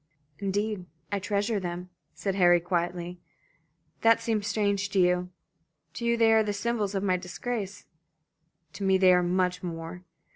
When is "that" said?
4.01-4.19